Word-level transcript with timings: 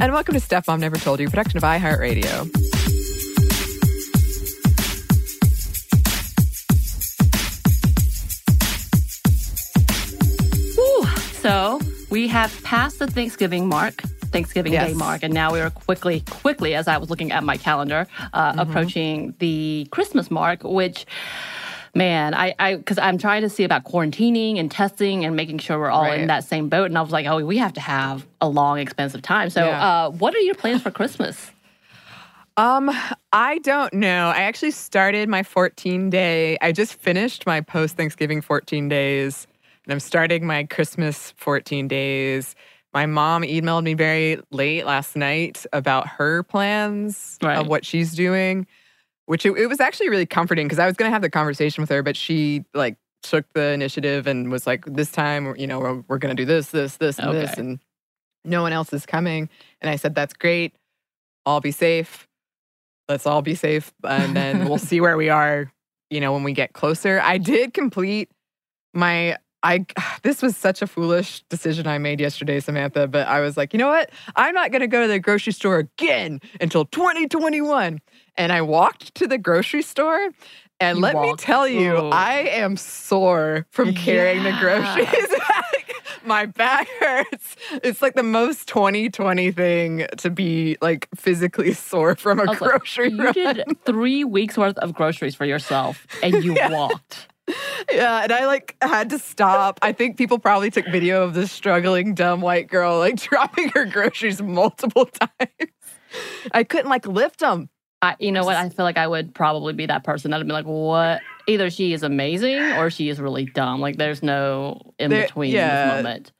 And 0.00 0.12
welcome 0.12 0.34
to 0.34 0.40
Stuff 0.40 0.66
Mom 0.68 0.80
Never 0.80 0.96
Told 0.96 1.20
You, 1.20 1.28
production 1.28 1.58
of 1.58 1.62
iHeartRadio. 1.62 2.48
Whew. 10.74 11.06
So 11.40 11.80
we 12.10 12.28
have 12.28 12.62
passed 12.62 12.98
the 12.98 13.06
Thanksgiving 13.06 13.68
mark. 13.68 14.02
Thanksgiving 14.32 14.72
Yes. 14.72 14.90
Day 14.90 14.94
mark, 14.94 15.24
and 15.24 15.34
now 15.34 15.52
we 15.52 15.60
are 15.60 15.70
quickly, 15.70 16.20
quickly, 16.30 16.74
as 16.76 16.86
I 16.86 16.98
was 16.98 17.10
looking 17.10 17.32
at 17.32 17.42
my 17.42 17.56
calendar, 17.56 18.06
uh, 18.32 18.50
Mm-hmm. 18.52 18.58
approaching 18.60 19.34
the 19.40 19.88
Christmas 19.90 20.30
mark, 20.30 20.62
which, 20.62 21.04
man, 21.94 22.34
I, 22.34 22.54
I, 22.58 22.76
because 22.76 22.98
I'm 22.98 23.18
trying 23.18 23.42
to 23.42 23.48
see 23.48 23.64
about 23.64 23.84
quarantining 23.84 24.58
and 24.58 24.70
testing 24.70 25.24
and 25.24 25.36
making 25.36 25.58
sure 25.58 25.78
we're 25.78 25.90
all 25.90 26.10
in 26.12 26.26
that 26.28 26.44
same 26.44 26.68
boat, 26.68 26.86
and 26.86 26.96
I 26.98 27.02
was 27.02 27.12
like, 27.12 27.26
oh, 27.26 27.44
we 27.44 27.58
have 27.58 27.72
to 27.74 27.80
have 27.80 28.26
a 28.40 28.48
long, 28.48 28.78
expensive 28.78 29.22
time. 29.22 29.50
So, 29.50 29.64
Yeah. 29.66 29.80
uh, 30.06 30.10
what 30.10 30.34
are 30.34 30.40
your 30.40 30.54
plans 30.54 30.82
for 30.82 30.90
Christmas? 30.90 31.50
Um, 32.56 32.90
I 33.32 33.58
don't 33.58 33.92
know. 33.94 34.28
I 34.28 34.42
actually 34.42 34.72
started 34.72 35.28
my 35.28 35.42
14 35.42 36.10
day. 36.10 36.58
I 36.60 36.72
just 36.72 36.94
finished 36.94 37.46
my 37.46 37.60
post 37.60 37.96
Thanksgiving 37.96 38.42
14 38.42 38.88
days, 38.88 39.46
and 39.84 39.92
I'm 39.92 40.00
starting 40.00 40.46
my 40.46 40.64
Christmas 40.64 41.32
14 41.36 41.88
days. 41.88 42.54
My 42.92 43.06
mom 43.06 43.42
emailed 43.42 43.84
me 43.84 43.94
very 43.94 44.40
late 44.50 44.84
last 44.84 45.14
night 45.16 45.64
about 45.72 46.08
her 46.08 46.42
plans 46.42 47.38
Right. 47.42 47.56
of 47.56 47.68
what 47.68 47.84
she's 47.86 48.12
doing, 48.14 48.66
which 49.30 49.46
it, 49.46 49.52
it 49.52 49.68
was 49.68 49.78
actually 49.78 50.08
really 50.08 50.26
comforting 50.26 50.66
because 50.66 50.80
I 50.80 50.86
was 50.86 50.96
going 50.96 51.08
to 51.08 51.12
have 51.12 51.22
the 51.22 51.30
conversation 51.30 51.82
with 51.82 51.90
her, 51.90 52.02
but 52.02 52.16
she 52.16 52.64
like 52.74 52.96
took 53.22 53.44
the 53.52 53.70
initiative 53.70 54.26
and 54.26 54.50
was 54.50 54.66
like, 54.66 54.84
"This 54.86 55.12
time, 55.12 55.54
you 55.56 55.68
know, 55.68 55.78
we're, 55.78 56.02
we're 56.08 56.18
going 56.18 56.34
to 56.34 56.42
do 56.42 56.44
this, 56.44 56.70
this, 56.70 56.96
this, 56.96 57.16
and 57.20 57.32
this," 57.32 57.56
and 57.56 57.78
no 58.44 58.62
one 58.62 58.72
else 58.72 58.92
is 58.92 59.06
coming. 59.06 59.48
And 59.80 59.88
I 59.88 59.94
said, 59.94 60.16
"That's 60.16 60.34
great. 60.34 60.74
I'll 61.46 61.60
be 61.60 61.70
safe." 61.70 62.26
let's 63.10 63.26
all 63.26 63.42
be 63.42 63.56
safe 63.56 63.92
and 64.04 64.36
then 64.36 64.68
we'll 64.68 64.78
see 64.90 65.00
where 65.00 65.16
we 65.16 65.28
are 65.28 65.70
you 66.10 66.20
know 66.20 66.32
when 66.32 66.44
we 66.44 66.52
get 66.52 66.72
closer 66.72 67.20
i 67.24 67.38
did 67.38 67.74
complete 67.74 68.30
my 68.94 69.36
i 69.62 69.84
this 70.22 70.42
was 70.42 70.56
such 70.56 70.82
a 70.82 70.86
foolish 70.86 71.42
decision 71.48 71.86
i 71.86 71.98
made 71.98 72.20
yesterday 72.20 72.60
samantha 72.60 73.06
but 73.06 73.26
i 73.28 73.40
was 73.40 73.56
like 73.56 73.72
you 73.72 73.78
know 73.78 73.88
what 73.88 74.10
i'm 74.36 74.54
not 74.54 74.70
going 74.70 74.80
to 74.80 74.86
go 74.86 75.02
to 75.02 75.08
the 75.08 75.18
grocery 75.18 75.52
store 75.52 75.78
again 75.78 76.40
until 76.60 76.84
2021 76.86 78.00
and 78.36 78.52
i 78.52 78.60
walked 78.62 79.14
to 79.14 79.26
the 79.26 79.38
grocery 79.38 79.82
store 79.82 80.30
and 80.80 80.96
You 80.98 81.02
let 81.02 81.16
me 81.16 81.34
tell 81.36 81.68
you 81.68 81.96
Oh. 81.96 82.10
i 82.10 82.34
am 82.38 82.76
sore 82.76 83.66
from 83.70 83.94
carrying 83.94 84.42
the 84.44 84.52
groceries 84.60 85.40
my 86.24 86.46
back 86.46 86.86
hurts 87.00 87.56
it's 87.82 88.02
like 88.02 88.14
the 88.14 88.22
most 88.22 88.66
2020 88.68 89.50
thing 89.52 90.06
to 90.18 90.30
be 90.30 90.76
like 90.82 91.08
physically 91.16 91.72
sore 91.88 92.14
from 92.14 92.38
a 92.40 92.44
was 92.46 92.60
like, 92.60 92.70
grocery 92.70 93.10
you 93.10 93.24
run. 93.24 93.32
did 93.34 93.64
three 93.84 94.24
weeks 94.24 94.56
worth 94.58 94.76
of 94.78 94.92
groceries 94.94 95.34
for 95.34 95.44
yourself, 95.46 96.06
and 96.22 96.42
you 96.44 96.54
Yeah. 96.56 96.70
walked. 96.70 97.28
Yeah, 97.92 98.22
and 98.22 98.32
I 98.32 98.46
like 98.46 98.76
had 98.82 99.10
to 99.10 99.18
stop. 99.18 99.78
I 99.82 99.92
think 99.92 100.16
people 100.16 100.38
probably 100.38 100.70
took 100.70 100.86
video 100.86 101.22
of 101.24 101.34
this 101.34 101.50
struggling 101.50 102.14
dumb 102.14 102.40
white 102.40 102.68
girl 102.68 102.98
like 102.98 103.16
dropping 103.20 103.70
her 103.70 103.84
groceries 103.84 104.40
multiple 104.40 105.06
times. 105.06 105.70
I 106.52 106.62
couldn't 106.64 106.88
like 106.90 107.06
lift 107.06 107.40
them. 107.40 107.68
I, 108.02 108.16
you 108.18 108.32
know 108.32 108.44
what? 108.44 108.56
I 108.56 108.68
feel 108.68 108.84
like 108.84 108.96
I 108.96 109.06
would 109.06 109.34
probably 109.34 109.72
be 109.72 109.86
that 109.86 110.04
person 110.04 110.30
that'd 110.30 110.46
be 110.46 110.52
like, 110.52 110.66
"What? 110.66 111.20
Either 111.46 111.68
she 111.70 111.92
is 111.92 112.02
amazing 112.02 112.56
or 112.78 112.90
she 112.90 113.08
is 113.08 113.20
really 113.20 113.44
dumb. 113.46 113.80
Like, 113.80 113.96
there's 113.96 114.22
no 114.22 114.80
in 114.98 115.10
There- 115.10 115.22
between 115.26 115.52
yeah, 115.52 115.82
in 115.82 115.96
this 115.96 116.04
moment." 116.04 116.32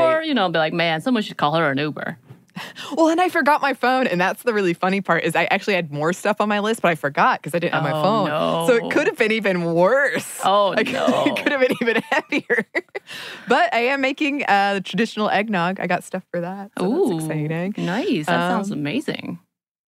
Or 0.00 0.22
you 0.22 0.34
know, 0.34 0.48
be 0.50 0.58
like, 0.58 0.72
"Man, 0.72 1.00
someone 1.00 1.22
should 1.22 1.36
call 1.36 1.54
her 1.54 1.70
an 1.70 1.78
Uber." 1.78 2.18
well, 2.96 3.08
and 3.08 3.20
I 3.20 3.28
forgot 3.28 3.60
my 3.62 3.74
phone, 3.74 4.06
and 4.06 4.20
that's 4.20 4.42
the 4.42 4.52
really 4.54 4.74
funny 4.74 5.00
part 5.00 5.24
is 5.24 5.34
I 5.36 5.44
actually 5.44 5.74
had 5.74 5.92
more 5.92 6.12
stuff 6.12 6.40
on 6.40 6.48
my 6.48 6.58
list, 6.60 6.82
but 6.82 6.90
I 6.90 6.94
forgot 6.94 7.40
because 7.40 7.54
I 7.54 7.58
didn't 7.58 7.74
have 7.74 7.82
my 7.82 7.92
Oh, 7.92 8.02
phone. 8.02 8.28
no. 8.28 8.64
So 8.68 8.74
it 8.86 8.90
could 8.92 9.06
have 9.06 9.16
been 9.16 9.32
even 9.32 9.64
worse. 9.74 10.40
Oh 10.44 10.68
Like, 10.76 10.90
no! 10.92 11.24
it 11.26 11.36
could 11.42 11.52
have 11.52 11.60
been 11.60 11.76
even 11.80 12.02
heavier. 12.10 12.66
but 13.48 13.72
I 13.74 13.80
am 13.86 14.00
making 14.00 14.44
uh, 14.48 14.74
the 14.74 14.80
traditional 14.80 15.28
eggnog. 15.30 15.80
I 15.80 15.86
got 15.86 16.04
stuff 16.04 16.24
for 16.30 16.40
that. 16.40 16.70
So 16.78 16.84
Ooh, 16.86 17.10
that's 17.14 17.24
exciting. 17.24 17.74
nice. 17.78 18.26
That 18.26 18.48
sounds 18.50 18.70
Um, 18.70 18.78
amazing. 18.78 19.38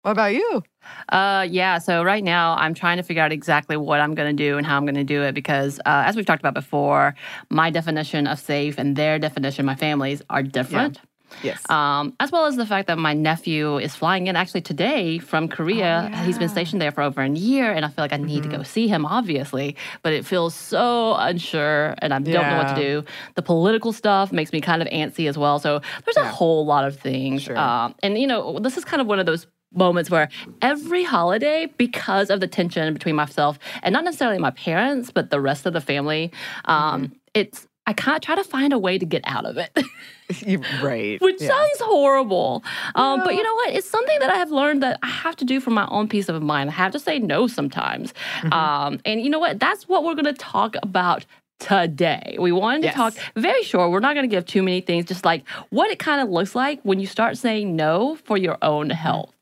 What 0.02 0.10
about 0.12 0.34
you? 0.34 0.64
Uh, 1.10 1.46
yeah. 1.48 1.78
So 1.78 2.02
right 2.02 2.24
now, 2.24 2.56
I'm 2.56 2.74
trying 2.74 2.96
to 2.96 3.04
figure 3.04 3.22
out 3.22 3.30
exactly 3.30 3.76
what 3.76 4.00
I'm 4.00 4.14
going 4.16 4.36
to 4.36 4.42
do 4.44 4.58
and 4.58 4.66
how 4.66 4.76
I'm 4.76 4.84
going 4.84 4.96
to 4.96 5.04
do 5.04 5.22
it 5.22 5.32
because, 5.32 5.78
uh, 5.86 6.02
as 6.06 6.16
we've 6.16 6.26
talked 6.26 6.42
about 6.42 6.54
before, 6.54 7.14
my 7.50 7.70
definition 7.70 8.26
of 8.26 8.40
safe 8.40 8.78
and 8.78 8.96
their 8.96 9.20
definition, 9.20 9.64
my 9.64 9.76
family's, 9.76 10.20
are 10.28 10.42
different. 10.42 10.98
Yes. 11.42 11.68
Um, 11.70 12.14
as 12.20 12.30
well 12.30 12.46
as 12.46 12.56
the 12.56 12.66
fact 12.66 12.88
that 12.88 12.98
my 12.98 13.14
nephew 13.14 13.78
is 13.78 13.94
flying 13.94 14.26
in 14.26 14.36
actually 14.36 14.60
today 14.62 15.18
from 15.18 15.48
Korea. 15.48 16.04
Oh, 16.06 16.08
yeah. 16.10 16.24
He's 16.24 16.38
been 16.38 16.48
stationed 16.48 16.80
there 16.82 16.92
for 16.92 17.02
over 17.02 17.22
a 17.22 17.28
year, 17.28 17.72
and 17.72 17.84
I 17.84 17.88
feel 17.88 18.04
like 18.04 18.12
I 18.12 18.16
need 18.18 18.42
to 18.42 18.48
Mm-hmm. 18.48 18.58
go 18.58 18.62
see 18.64 18.88
him, 18.88 19.06
obviously. 19.06 19.76
But 20.02 20.12
it 20.12 20.24
feels 20.26 20.54
so 20.54 21.14
unsure, 21.14 21.94
and 21.98 22.12
I 22.14 22.18
don't 22.18 22.48
know 22.48 22.58
what 22.58 22.74
to 22.76 22.80
do. 22.82 23.04
The 23.34 23.42
political 23.42 23.92
stuff 23.92 24.32
makes 24.32 24.52
me 24.52 24.60
kind 24.60 24.82
of 24.82 24.88
antsy 24.88 25.28
as 25.28 25.36
well. 25.38 25.58
So 25.58 25.80
there's 26.04 26.16
a 26.16 26.24
whole 26.24 26.66
lot 26.66 26.84
of 26.84 26.98
things. 26.98 27.42
Sure. 27.42 27.56
Um, 27.58 27.94
and, 28.02 28.18
you 28.18 28.26
know, 28.26 28.58
this 28.58 28.76
is 28.76 28.84
kind 28.84 29.00
of 29.00 29.06
one 29.06 29.18
of 29.18 29.26
those 29.26 29.46
moments 29.74 30.10
where 30.10 30.28
every 30.60 31.02
holiday, 31.02 31.66
because 31.78 32.28
of 32.28 32.40
the 32.40 32.46
tension 32.46 32.92
between 32.92 33.14
myself 33.16 33.58
and 33.82 33.92
not 33.92 34.04
necessarily 34.04 34.38
my 34.38 34.50
parents, 34.50 35.10
but 35.10 35.30
the 35.30 35.40
rest 35.40 35.64
of 35.64 35.72
the 35.72 35.80
family, 35.80 36.30
um, 36.66 37.04
Mm-hmm. 37.04 37.12
it's 37.34 37.66
I 37.92 37.94
can't 37.94 38.22
try 38.22 38.34
to 38.34 38.42
find 38.44 38.72
a 38.72 38.78
way 38.78 38.96
to 38.96 39.04
get 39.04 39.20
out 39.26 39.44
of 39.44 39.58
it. 39.58 39.70
right. 40.82 41.20
Which 41.20 41.42
yeah. 41.42 41.48
sounds 41.48 41.78
horrible. 41.80 42.64
Um, 42.94 43.20
But 43.22 43.34
you 43.34 43.42
know 43.42 43.54
what? 43.54 43.74
It's 43.74 43.86
something 43.88 44.18
that 44.20 44.30
I 44.30 44.36
have 44.36 44.50
learned 44.50 44.82
that 44.82 44.98
I 45.02 45.08
have 45.08 45.36
to 45.36 45.44
do 45.44 45.60
for 45.60 45.68
my 45.70 45.86
own 45.90 46.08
peace 46.08 46.30
of 46.30 46.40
mind. 46.42 46.70
I 46.70 46.72
have 46.72 46.92
to 46.92 46.98
say 46.98 47.18
no 47.18 47.46
sometimes. 47.46 48.14
Mm-hmm. 48.40 48.52
Um, 48.54 48.98
and 49.04 49.20
you 49.20 49.28
know 49.28 49.38
what? 49.38 49.60
That's 49.60 49.88
what 49.90 50.04
we're 50.04 50.14
going 50.14 50.24
to 50.24 50.32
talk 50.32 50.74
about 50.82 51.26
today. 51.58 52.36
We 52.40 52.50
wanted 52.50 52.80
to 52.80 52.86
Yes. 52.86 52.94
talk 52.94 53.14
very 53.36 53.62
short. 53.62 53.90
We're 53.90 54.00
not 54.00 54.14
going 54.14 54.28
to 54.28 54.34
give 54.34 54.46
too 54.46 54.62
many 54.62 54.80
things, 54.80 55.04
just 55.04 55.26
like 55.26 55.46
what 55.68 55.90
it 55.90 55.98
kind 55.98 56.22
of 56.22 56.30
looks 56.30 56.54
like 56.54 56.80
when 56.82 56.98
you 56.98 57.06
start 57.06 57.36
saying 57.36 57.76
no 57.76 58.16
for 58.24 58.38
your 58.38 58.56
own 58.62 58.88
Mm-hmm. 58.88 58.96
health. 58.96 59.34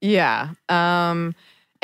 Yeah. 0.00 0.50
Um, 0.68 1.34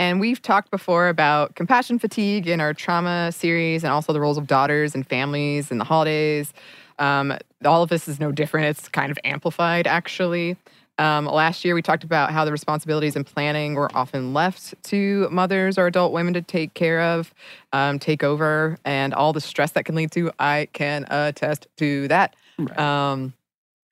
and 0.00 0.18
we've 0.18 0.40
talked 0.40 0.70
before 0.70 1.08
about 1.08 1.56
compassion 1.56 1.98
fatigue 1.98 2.48
in 2.48 2.58
our 2.58 2.72
trauma 2.72 3.30
series 3.32 3.84
and 3.84 3.92
also 3.92 4.14
the 4.14 4.20
roles 4.20 4.38
of 4.38 4.46
daughters 4.46 4.94
and 4.94 5.06
families 5.06 5.70
in 5.70 5.76
the 5.76 5.84
holidays. 5.84 6.54
Um, 6.98 7.36
all 7.66 7.82
of 7.82 7.90
this 7.90 8.08
is 8.08 8.18
no 8.18 8.32
different. 8.32 8.68
It's 8.68 8.88
kind 8.88 9.10
of 9.10 9.18
amplified, 9.24 9.86
actually. 9.86 10.56
Um, 10.96 11.26
last 11.26 11.66
year, 11.66 11.74
we 11.74 11.82
talked 11.82 12.02
about 12.02 12.30
how 12.30 12.46
the 12.46 12.50
responsibilities 12.50 13.14
and 13.14 13.26
planning 13.26 13.74
were 13.74 13.94
often 13.94 14.32
left 14.32 14.74
to 14.84 15.28
mothers 15.30 15.76
or 15.76 15.86
adult 15.86 16.14
women 16.14 16.32
to 16.32 16.40
take 16.40 16.72
care 16.72 17.02
of, 17.02 17.34
um, 17.74 17.98
take 17.98 18.24
over, 18.24 18.78
and 18.86 19.12
all 19.12 19.34
the 19.34 19.40
stress 19.42 19.72
that 19.72 19.84
can 19.84 19.96
lead 19.96 20.12
to. 20.12 20.32
I 20.38 20.68
can 20.72 21.04
attest 21.10 21.66
to 21.76 22.08
that. 22.08 22.36
Um, 22.78 23.34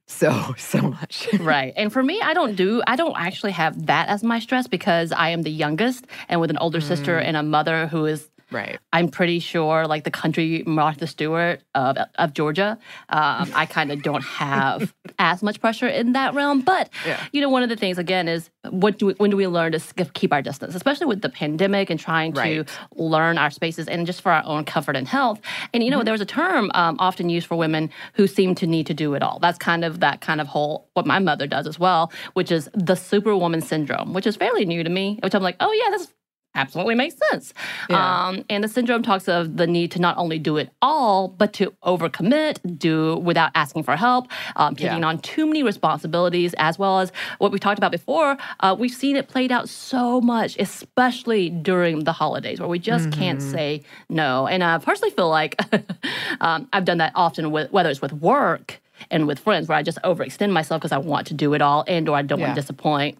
so, 0.08 0.54
so 0.58 0.80
much. 0.82 1.28
right. 1.38 1.72
And 1.76 1.92
for 1.92 2.02
me, 2.02 2.20
I 2.20 2.34
don't 2.34 2.56
do, 2.56 2.82
I 2.86 2.96
don't 2.96 3.14
actually 3.16 3.52
have 3.52 3.86
that 3.86 4.08
as 4.08 4.24
my 4.24 4.40
stress 4.40 4.66
because 4.66 5.12
I 5.12 5.28
am 5.28 5.42
the 5.42 5.50
youngest 5.50 6.06
and 6.28 6.40
with 6.40 6.50
an 6.50 6.58
older 6.58 6.80
sister 6.80 7.18
Mm. 7.20 7.24
and 7.24 7.36
a 7.36 7.42
mother 7.42 7.86
who 7.86 8.06
is 8.06 8.28
right. 8.50 8.78
I'm 8.92 9.08
pretty 9.08 9.38
sure, 9.40 9.86
like 9.86 10.04
the 10.04 10.10
country 10.10 10.62
Martha 10.66 11.06
Stewart 11.06 11.60
of 11.74 11.96
of 12.16 12.32
Georgia, 12.34 12.78
um, 13.08 13.50
I 13.54 13.66
kind 13.66 13.92
of 13.92 14.02
don't 14.02 14.22
have 14.24 14.94
as 15.18 15.42
much 15.42 15.60
pressure 15.60 15.88
in 15.88 16.12
that 16.12 16.34
realm. 16.34 16.60
But 16.62 16.90
Yeah. 17.06 17.22
you 17.32 17.40
know, 17.40 17.48
one 17.48 17.62
of 17.62 17.68
the 17.68 17.76
things 17.76 17.98
again 17.98 18.28
is 18.28 18.50
what 18.70 18.98
do 18.98 19.06
we, 19.06 19.12
when 19.14 19.30
do 19.30 19.36
we 19.36 19.46
learn 19.46 19.72
to 19.72 19.80
keep 20.14 20.32
our 20.32 20.42
distance, 20.42 20.74
especially 20.74 21.06
with 21.06 21.22
the 21.22 21.28
pandemic 21.28 21.90
and 21.90 21.98
trying 21.98 22.32
to 22.34 22.64
learn 22.96 23.38
our 23.38 23.50
spaces 23.50 23.88
and 23.88 24.06
just 24.06 24.20
for 24.22 24.32
our 24.32 24.42
own 24.44 24.64
comfort 24.64 24.96
and 24.96 25.08
health. 25.08 25.40
And 25.72 25.78
Mm-hmm. 25.78 25.82
you 25.84 25.90
know, 25.90 26.02
there's 26.02 26.20
a 26.20 26.26
term 26.26 26.70
um, 26.74 26.96
often 26.98 27.28
used 27.28 27.46
for 27.46 27.56
women 27.56 27.90
who 28.14 28.26
seem 28.26 28.54
to 28.56 28.66
need 28.66 28.86
to 28.88 28.94
do 28.94 29.14
it 29.14 29.22
all. 29.22 29.38
That's 29.38 29.58
kind 29.58 29.84
of 29.84 30.00
that 30.00 30.20
kind 30.20 30.40
of 30.40 30.46
whole 30.48 30.88
what 30.94 31.06
my 31.06 31.18
mother 31.18 31.46
does 31.46 31.66
as 31.66 31.78
well, 31.78 32.12
which 32.34 32.50
is 32.50 32.68
the 32.74 32.94
superwoman 32.96 33.60
syndrome, 33.60 34.12
which 34.12 34.26
is 34.26 34.36
fairly 34.36 34.64
new 34.64 34.82
to 34.82 34.90
me. 34.90 35.18
Which 35.22 35.34
I'm 35.34 35.42
like, 35.42 35.56
oh 35.60 35.72
yeah, 35.72 35.90
that's 35.96 36.12
absolutely 36.58 36.94
makes 36.94 37.16
sense. 37.30 37.54
Yeah. 37.88 38.26
Um, 38.28 38.44
and 38.50 38.62
the 38.64 38.68
syndrome 38.68 39.02
talks 39.02 39.28
of 39.28 39.56
the 39.56 39.66
need 39.66 39.90
to 39.92 39.98
not 40.00 40.16
only 40.18 40.38
do 40.38 40.56
it 40.58 40.70
all, 40.82 41.28
but 41.28 41.52
to 41.54 41.72
overcommit, 41.84 42.78
do 42.78 43.16
without 43.16 43.50
asking 43.54 43.84
for 43.84 43.96
help, 43.96 44.26
um, 44.56 44.74
taking 44.76 44.98
Yeah. 45.00 45.06
on 45.08 45.18
too 45.20 45.46
many 45.46 45.62
responsibilities, 45.62 46.54
as 46.58 46.78
well 46.78 47.00
as 47.00 47.12
what 47.38 47.52
we 47.52 47.58
talked 47.58 47.78
about 47.78 47.92
before. 47.92 48.36
Uh, 48.60 48.74
we've 48.78 48.92
seen 48.92 49.16
it 49.16 49.28
played 49.28 49.52
out 49.52 49.68
so 49.68 50.20
much, 50.20 50.56
especially 50.58 51.48
during 51.50 52.04
the 52.04 52.12
holidays, 52.12 52.60
where 52.60 52.68
we 52.68 52.78
just 52.78 53.10
can't 53.10 53.38
Mm-hmm. 53.40 53.50
say 53.50 53.82
no. 54.08 54.46
And 54.46 54.64
I 54.64 54.78
personally 54.78 55.10
feel 55.14 55.28
like 55.28 55.56
um, 56.40 56.68
I've 56.72 56.84
done 56.84 56.98
that 56.98 57.12
often, 57.14 57.50
with, 57.50 57.70
whether 57.72 57.90
it's 57.90 58.02
with 58.02 58.12
work 58.12 58.80
and 59.10 59.26
with 59.26 59.38
friends, 59.38 59.68
where 59.68 59.78
I 59.78 59.82
just 59.82 59.98
overextend 60.02 60.50
myself 60.50 60.80
because 60.80 60.92
I 60.92 60.98
want 60.98 61.26
to 61.28 61.34
do 61.34 61.54
it 61.54 61.62
all 61.62 61.84
and 61.86 62.08
or 62.08 62.16
I 62.16 62.22
don't 62.22 62.40
want 62.40 62.54
to 62.54 62.60
disappoint. 62.60 63.18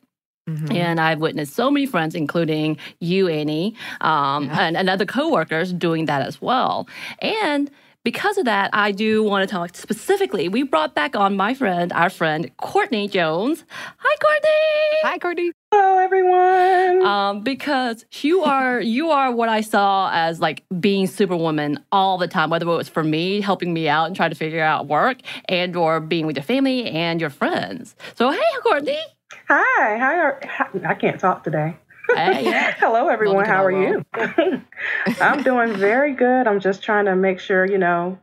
Mhm. 0.48 0.74
And 0.74 1.00
I've 1.00 1.18
witnessed 1.20 1.54
so 1.54 1.70
many 1.70 1.86
friends, 1.86 2.14
including 2.14 2.78
you, 3.00 3.28
Annie, 3.28 3.74
um, 4.00 4.44
Yeah. 4.46 4.60
and, 4.60 4.76
and 4.76 4.88
other 4.90 5.04
coworkers 5.06 5.72
doing 5.72 6.06
that 6.06 6.22
as 6.22 6.40
well. 6.40 6.88
And 7.20 7.70
because 8.04 8.38
of 8.38 8.46
that, 8.46 8.70
I 8.72 8.92
do 8.92 9.22
want 9.22 9.46
to 9.46 9.52
talk 9.52 9.76
specifically. 9.76 10.48
We 10.48 10.62
brought 10.62 10.94
back 10.94 11.14
on 11.14 11.36
my 11.36 11.52
friend, 11.52 11.92
our 11.92 12.08
friend 12.08 12.50
Courtney 12.56 13.08
Jones. 13.08 13.64
Hi, 13.98 14.16
Courtney. 14.24 14.98
Hi, 15.02 15.18
Courtney. 15.18 15.52
Hello, 15.70 15.98
everyone. 15.98 17.04
Um, 17.06 17.40
because 17.42 18.06
you 18.22 18.42
are 18.44 18.80
you 18.96 19.10
are 19.10 19.30
what 19.30 19.50
I 19.50 19.60
saw 19.60 20.10
as 20.14 20.40
like 20.40 20.62
being 20.80 21.06
superwoman 21.06 21.84
all 21.92 22.16
the 22.16 22.28
time, 22.28 22.48
whether 22.48 22.64
it 22.66 22.70
was 22.74 22.88
for 22.88 23.04
me 23.04 23.42
helping 23.42 23.74
me 23.74 23.88
out 23.88 24.06
and 24.06 24.16
trying 24.16 24.30
to 24.30 24.36
figure 24.36 24.62
out 24.62 24.86
work, 24.86 25.18
and 25.48 25.76
or 25.76 26.00
being 26.00 26.26
with 26.26 26.36
your 26.36 26.44
family 26.44 26.86
and 26.88 27.20
your 27.20 27.30
friends. 27.30 27.94
So 28.14 28.30
hey, 28.30 28.38
Courtney. 28.62 29.00
Hi. 29.48 29.96
Hi. 29.98 30.18
are- 30.18 30.40
hi- 30.44 30.68
I 30.84 30.94
can't 30.94 31.18
talk 31.18 31.44
today. 31.44 31.76
Hey, 32.14 32.44
yeah. 32.44 32.72
Hello, 32.78 33.08
everyone. 33.08 33.44
How 33.46 33.64
are 33.64 33.70
you? 33.70 34.04
I'm 35.20 35.42
doing 35.42 35.74
very 35.74 36.12
good. 36.14 36.46
I'm 36.46 36.60
just 36.60 36.82
trying 36.82 37.06
to 37.06 37.16
make 37.16 37.40
sure, 37.40 37.64
you 37.66 37.78
know, 37.78 38.18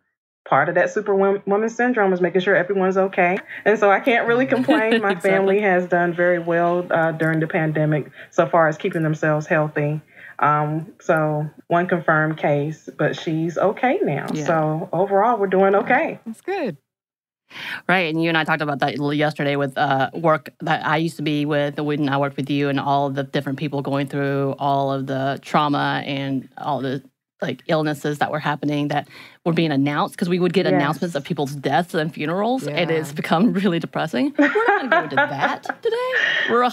part 0.48 0.70
of 0.70 0.76
that 0.76 0.92
superwoman 0.92 1.70
syndrome 1.70 2.14
is 2.14 2.22
making 2.22 2.42
sure 2.42 2.56
everyone's 2.56 2.98
okay. 2.98 3.38
And 3.66 3.78
so 3.80 3.92
I 3.92 4.00
can't 4.00 4.28
really 4.28 4.46
complain. 4.56 5.02
My 5.02 5.12
Exactly. 5.12 5.30
family 5.32 5.62
has 5.62 5.88
done 5.88 6.14
very 6.14 6.40
well 6.40 6.86
uh, 6.92 7.12
during 7.12 7.40
the 7.40 7.48
pandemic 7.48 8.12
so 8.32 8.48
far 8.48 8.68
as 8.68 8.78
keeping 8.78 9.04
themselves 9.04 9.48
healthy. 9.48 10.02
Um, 10.38 10.94
so 11.00 11.50
one 11.68 11.88
confirmed 11.88 12.38
case, 12.38 12.90
but 12.98 13.16
she's 13.18 13.58
okay 13.58 14.00
now. 14.02 14.28
Yeah. 14.34 14.46
So 14.46 14.90
overall, 14.92 15.38
we're 15.40 15.48
doing 15.48 15.76
okay. 15.76 16.20
That's 16.26 16.42
good. 16.42 16.78
Right, 17.88 18.10
and 18.14 18.22
you 18.22 18.30
and 18.30 18.38
I 18.38 18.44
talked 18.44 18.62
about 18.62 18.80
that 18.80 18.98
yesterday 19.16 19.56
with 19.56 19.78
uh, 19.78 20.10
work 20.14 20.50
that 20.62 20.86
I 20.86 20.98
used 20.98 21.18
to 21.18 21.22
be 21.22 21.46
with 21.46 21.80
when 21.80 22.10
I 22.10 22.18
worked 22.18 22.38
with 22.38 22.50
you, 22.50 22.70
and 22.70 22.80
all 22.80 23.10
the 23.10 23.24
different 23.24 23.60
people 23.60 23.82
going 23.82 24.08
through 24.08 24.56
all 24.60 24.92
of 24.92 25.08
the 25.08 25.40
trauma 25.42 26.02
and 26.06 26.50
all 26.58 26.82
the 26.82 27.04
like 27.42 27.62
illnesses 27.68 28.20
that 28.20 28.32
were 28.32 28.40
happening 28.40 28.88
that 28.88 29.08
were 29.46 29.52
being 29.52 29.72
announced 29.72 30.16
because 30.16 30.30
we 30.30 30.40
would 30.40 30.54
get 30.54 30.66
Yes. 30.66 30.74
announcements 30.74 31.16
of 31.16 31.24
people's 31.26 31.54
deaths 31.54 31.94
and 31.94 32.14
funerals, 32.14 32.66
and 32.66 32.90
Yeah. 32.90 32.96
it's 32.98 33.12
become 33.12 33.52
really 33.54 33.78
depressing. 33.78 34.34
We're 34.38 34.48
not 34.48 34.66
going 34.68 34.84
to 34.90 34.90
go 34.90 35.04
into 35.04 35.16
that 35.18 35.64
today. 35.84 36.50
Ruh, 36.50 36.72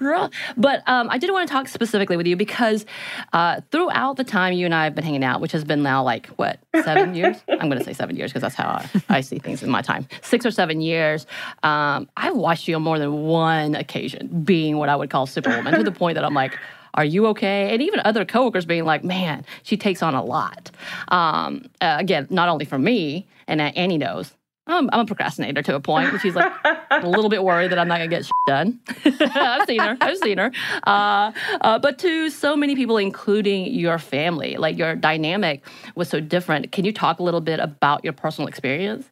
ruh. 0.00 0.28
But 0.56 0.82
um, 0.88 1.08
I 1.10 1.18
did 1.18 1.30
want 1.30 1.46
to 1.46 1.52
talk 1.52 1.68
specifically 1.68 2.16
with 2.16 2.26
you 2.26 2.36
because 2.36 2.86
uh, 3.34 3.60
throughout 3.70 4.16
the 4.16 4.24
time 4.24 4.54
you 4.54 4.64
and 4.64 4.74
I 4.74 4.84
have 4.84 4.94
been 4.94 5.04
hanging 5.04 5.22
out, 5.24 5.40
which 5.42 5.52
has 5.52 5.62
been 5.64 5.82
now 5.82 6.02
like 6.02 6.26
what 6.36 6.58
seven 6.82 7.14
years? 7.14 7.36
I'm 7.48 7.68
going 7.68 7.78
to 7.78 7.84
say 7.84 7.92
seven 7.92 8.16
years 8.16 8.30
because 8.32 8.42
that's 8.42 8.54
how 8.54 8.66
I, 8.68 8.88
I 9.10 9.20
see 9.20 9.38
things 9.38 9.62
in 9.62 9.68
my 9.68 9.82
time. 9.82 10.08
Six 10.22 10.46
or 10.46 10.50
seven 10.50 10.80
years. 10.80 11.26
Um, 11.62 12.08
I've 12.16 12.34
watched 12.34 12.66
you 12.66 12.76
on 12.76 12.82
more 12.82 12.98
than 12.98 13.12
one 13.24 13.74
occasion 13.74 14.42
being 14.42 14.78
what 14.78 14.88
I 14.88 14.96
would 14.96 15.10
call 15.10 15.26
superwoman 15.26 15.74
to 15.74 15.82
the 15.84 15.92
point 15.92 16.14
that 16.14 16.24
I'm 16.24 16.34
like. 16.34 16.58
Are 16.98 17.04
you 17.04 17.28
okay? 17.28 17.72
And 17.72 17.80
even 17.80 18.00
other 18.04 18.24
coworkers 18.24 18.66
being 18.66 18.84
like, 18.84 19.04
"Man, 19.04 19.44
she 19.62 19.76
takes 19.76 20.02
on 20.02 20.16
a 20.16 20.24
lot." 20.24 20.72
Um, 21.06 21.66
uh, 21.80 21.96
again, 22.00 22.26
not 22.28 22.48
only 22.48 22.64
for 22.64 22.76
me, 22.76 23.28
and 23.46 23.60
uh, 23.60 23.70
Annie 23.76 23.98
knows, 23.98 24.34
I'm, 24.66 24.90
I'm 24.92 25.00
a 25.00 25.04
procrastinator 25.06 25.62
to 25.62 25.76
a 25.76 25.80
point. 25.80 26.12
And 26.12 26.20
she's 26.20 26.34
like 26.34 26.52
a 26.90 27.00
little 27.06 27.30
bit 27.30 27.44
worried 27.44 27.70
that 27.70 27.78
I'm 27.78 27.86
not 27.86 27.98
gonna 27.98 28.08
get 28.08 28.24
shit 28.24 28.32
done. 28.48 28.80
I've 29.04 29.66
seen 29.68 29.78
her. 29.78 29.96
I've 30.00 30.18
seen 30.18 30.38
her. 30.38 30.50
Uh, 30.82 31.30
uh, 31.60 31.78
but 31.78 32.00
to 32.00 32.30
so 32.30 32.56
many 32.56 32.74
people, 32.74 32.96
including 32.98 33.72
your 33.72 33.98
family, 33.98 34.56
like 34.56 34.76
your 34.76 34.96
dynamic 34.96 35.64
was 35.94 36.08
so 36.08 36.18
different. 36.18 36.72
Can 36.72 36.84
you 36.84 36.92
talk 36.92 37.20
a 37.20 37.22
little 37.22 37.40
bit 37.40 37.60
about 37.60 38.02
your 38.02 38.12
personal 38.12 38.48
experience? 38.48 39.08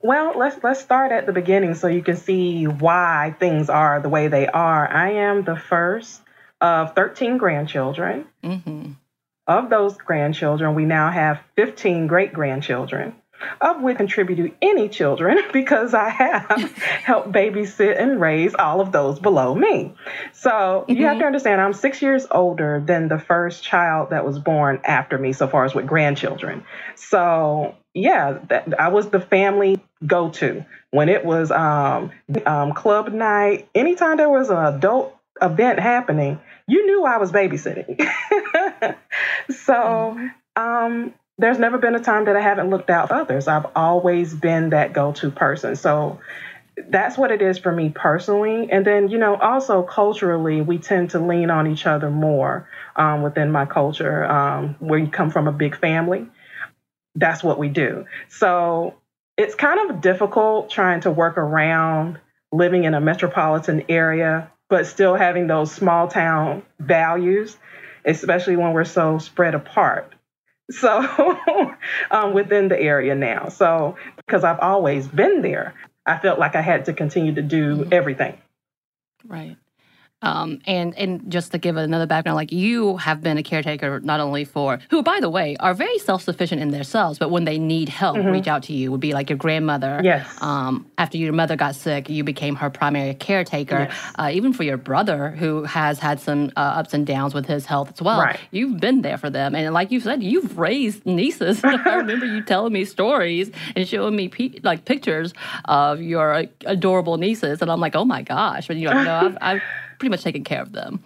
Well, 0.00 0.34
let's 0.36 0.62
let's 0.62 0.80
start 0.80 1.10
at 1.10 1.26
the 1.26 1.32
beginning 1.32 1.74
so 1.74 1.88
you 1.88 2.02
can 2.02 2.16
see 2.16 2.66
why 2.66 3.34
things 3.40 3.68
are 3.68 4.00
the 4.00 4.08
way 4.08 4.28
they 4.28 4.46
are. 4.46 4.88
I 4.88 5.10
am 5.14 5.42
the 5.42 5.56
first 5.56 6.22
of 6.60 6.94
13 6.94 7.38
grandchildren. 7.38 8.26
hmm 8.42 8.92
Of 9.46 9.70
those 9.70 9.96
grandchildren, 9.96 10.74
we 10.74 10.84
now 10.84 11.10
have 11.10 11.40
15 11.56 12.06
great 12.06 12.32
grandchildren, 12.32 13.14
of 13.60 13.80
which 13.80 13.96
contribute 13.96 14.56
any 14.60 14.88
children 14.88 15.38
because 15.52 15.94
I 15.94 16.08
have 16.08 16.60
helped 17.04 17.32
babysit 17.32 18.00
and 18.00 18.20
raise 18.20 18.54
all 18.54 18.80
of 18.80 18.92
those 18.92 19.18
below 19.18 19.54
me. 19.54 19.94
So 20.32 20.84
you 20.88 21.06
have 21.06 21.18
to 21.20 21.24
understand, 21.24 21.60
I'm 21.60 21.72
six 21.72 22.02
years 22.02 22.26
older 22.30 22.82
than 22.84 23.08
the 23.08 23.18
first 23.18 23.62
child 23.62 24.10
that 24.10 24.24
was 24.24 24.38
born 24.38 24.80
after 24.84 25.16
me, 25.16 25.32
so 25.32 25.46
far 25.48 25.64
as 25.64 25.74
with 25.74 25.86
grandchildren. 25.86 26.64
So 26.96 27.74
yeah, 27.94 28.38
that, 28.48 28.78
I 28.78 28.88
was 28.88 29.08
the 29.10 29.20
family 29.20 29.80
go 30.06 30.30
to 30.30 30.64
when 30.90 31.08
it 31.08 31.24
was 31.24 31.50
um, 31.50 32.10
um, 32.46 32.72
club 32.72 33.12
night. 33.12 33.68
Anytime 33.74 34.16
there 34.16 34.28
was 34.28 34.50
an 34.50 34.58
adult 34.58 35.16
event 35.42 35.78
happening, 35.78 36.40
you 36.68 36.86
knew 36.86 37.04
I 37.04 37.16
was 37.16 37.32
babysitting. 37.32 38.06
so 39.50 40.30
um, 40.54 41.14
there's 41.38 41.58
never 41.58 41.78
been 41.78 41.94
a 41.94 42.00
time 42.00 42.26
that 42.26 42.36
I 42.36 42.40
haven't 42.40 42.70
looked 42.70 42.90
out 42.90 43.08
for 43.08 43.14
others. 43.14 43.48
I've 43.48 43.66
always 43.74 44.34
been 44.34 44.70
that 44.70 44.92
go 44.92 45.12
to 45.12 45.30
person. 45.30 45.76
So 45.76 46.20
that's 46.88 47.16
what 47.16 47.30
it 47.30 47.42
is 47.42 47.58
for 47.58 47.72
me 47.72 47.88
personally. 47.88 48.70
And 48.70 48.86
then, 48.86 49.08
you 49.08 49.18
know, 49.18 49.36
also 49.36 49.82
culturally, 49.82 50.60
we 50.60 50.78
tend 50.78 51.10
to 51.10 51.18
lean 51.18 51.50
on 51.50 51.66
each 51.66 51.86
other 51.86 52.10
more 52.10 52.68
um, 52.96 53.22
within 53.22 53.50
my 53.50 53.64
culture, 53.64 54.24
um, 54.24 54.76
where 54.78 54.98
you 54.98 55.08
come 55.08 55.30
from 55.30 55.48
a 55.48 55.52
big 55.52 55.76
family. 55.76 56.26
That's 57.14 57.42
what 57.42 57.58
we 57.58 57.68
do. 57.68 58.04
So 58.28 58.94
it's 59.36 59.54
kind 59.54 59.90
of 59.90 60.00
difficult 60.00 60.70
trying 60.70 61.00
to 61.00 61.10
work 61.10 61.38
around 61.38 62.18
living 62.52 62.84
in 62.84 62.94
a 62.94 63.00
metropolitan 63.00 63.84
area, 63.88 64.50
but 64.68 64.86
still 64.86 65.14
having 65.14 65.46
those 65.46 65.72
small 65.72 66.08
town 66.08 66.62
values, 66.78 67.56
especially 68.04 68.56
when 68.56 68.72
we're 68.72 68.84
so 68.84 69.18
spread 69.18 69.54
apart. 69.54 70.14
So 70.70 70.90
um, 72.10 72.34
within 72.34 72.68
the 72.68 72.78
area 72.78 73.14
now. 73.14 73.48
So 73.48 73.96
because 74.18 74.44
I've 74.44 74.60
always 74.60 75.08
been 75.08 75.40
there, 75.40 75.72
I 76.04 76.18
felt 76.18 76.38
like 76.38 76.56
I 76.56 76.60
had 76.60 76.84
to 76.84 76.92
continue 76.92 77.34
to 77.36 77.40
do 77.40 77.88
everything. 77.90 78.36
Right. 79.26 79.56
Um, 80.20 80.58
and 80.66 80.98
and 80.98 81.30
just 81.30 81.52
to 81.52 81.58
give 81.58 81.76
another 81.76 82.06
background, 82.06 82.34
like 82.34 82.50
you 82.50 82.96
have 82.96 83.20
been 83.20 83.38
a 83.38 83.42
caretaker 83.42 84.00
not 84.00 84.18
only 84.18 84.44
for 84.44 84.80
who, 84.90 85.02
by 85.02 85.20
the 85.20 85.30
way, 85.30 85.56
are 85.60 85.74
very 85.74 85.98
self 85.98 86.22
sufficient 86.22 86.60
in 86.60 86.70
themselves, 86.70 87.20
but 87.20 87.30
when 87.30 87.44
they 87.44 87.58
need 87.58 87.88
help, 87.88 88.16
mm-hmm. 88.16 88.30
reach 88.30 88.48
out 88.48 88.64
to 88.64 88.72
you. 88.72 88.90
Would 88.90 89.00
be 89.00 89.12
like 89.12 89.30
your 89.30 89.38
grandmother. 89.38 90.00
Yes. 90.02 90.26
Um, 90.40 90.90
after 90.98 91.18
your 91.18 91.32
mother 91.32 91.54
got 91.54 91.76
sick, 91.76 92.08
you 92.08 92.24
became 92.24 92.56
her 92.56 92.68
primary 92.68 93.14
caretaker. 93.14 93.86
Yes. 93.88 94.12
Uh, 94.18 94.30
even 94.32 94.52
for 94.52 94.64
your 94.64 94.76
brother, 94.76 95.30
who 95.30 95.62
has 95.62 96.00
had 96.00 96.18
some 96.18 96.50
uh, 96.56 96.60
ups 96.60 96.94
and 96.94 97.06
downs 97.06 97.32
with 97.32 97.46
his 97.46 97.64
health 97.64 97.92
as 97.92 98.02
well. 98.02 98.20
Right. 98.20 98.40
You've 98.50 98.80
been 98.80 99.02
there 99.02 99.18
for 99.18 99.30
them, 99.30 99.54
and 99.54 99.72
like 99.72 99.92
you 99.92 100.00
said, 100.00 100.20
you've 100.24 100.58
raised 100.58 101.06
nieces. 101.06 101.60
I 101.64 101.94
remember 101.94 102.26
you 102.26 102.42
telling 102.42 102.72
me 102.72 102.84
stories 102.84 103.52
and 103.76 103.86
showing 103.86 104.16
me 104.16 104.28
pe- 104.28 104.58
like 104.64 104.84
pictures 104.84 105.32
of 105.66 106.02
your 106.02 106.46
adorable 106.66 107.18
nieces, 107.18 107.62
and 107.62 107.70
I'm 107.70 107.80
like, 107.80 107.94
oh 107.94 108.04
my 108.04 108.22
gosh! 108.22 108.66
But 108.66 108.78
you 108.78 108.88
know, 108.88 109.14
I've, 109.14 109.38
I've 109.40 109.62
pretty 109.98 110.10
much 110.10 110.22
taking 110.22 110.44
care 110.44 110.62
of 110.62 110.72
them. 110.72 111.02